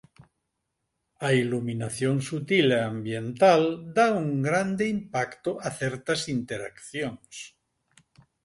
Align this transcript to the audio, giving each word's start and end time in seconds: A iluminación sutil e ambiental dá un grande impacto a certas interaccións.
A 1.27 1.29
iluminación 1.43 2.15
sutil 2.29 2.67
e 2.79 2.81
ambiental 2.93 3.61
dá 3.97 4.07
un 4.23 4.29
grande 4.47 4.83
impacto 4.97 5.51
a 5.67 5.67
certas 5.79 6.21
interaccións. 6.37 7.33